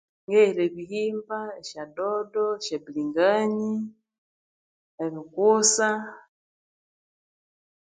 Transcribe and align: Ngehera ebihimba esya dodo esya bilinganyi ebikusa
Ngehera 0.25 0.61
ebihimba 0.69 1.39
esya 1.59 1.83
dodo 1.97 2.45
esya 2.59 2.77
bilinganyi 2.83 3.75
ebikusa 5.05 5.89